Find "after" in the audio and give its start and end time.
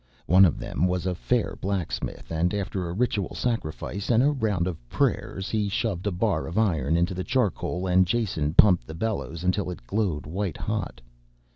2.55-2.89